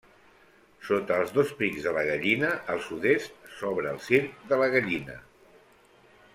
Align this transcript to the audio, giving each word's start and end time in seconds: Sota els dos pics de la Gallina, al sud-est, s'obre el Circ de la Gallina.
Sota 0.87 1.17
els 1.23 1.33
dos 1.35 1.51
pics 1.59 1.83
de 1.89 1.93
la 1.97 2.05
Gallina, 2.07 2.49
al 2.75 2.81
sud-est, 2.87 3.37
s'obre 3.59 3.93
el 3.97 4.03
Circ 4.09 4.51
de 4.53 4.63
la 4.65 4.73
Gallina. 4.77 5.23